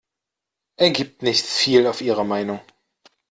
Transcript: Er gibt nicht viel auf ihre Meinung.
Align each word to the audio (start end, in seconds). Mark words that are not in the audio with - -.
Er 0.77 0.89
gibt 0.89 1.21
nicht 1.21 1.45
viel 1.45 1.85
auf 1.85 2.01
ihre 2.01 2.25
Meinung. 2.25 2.59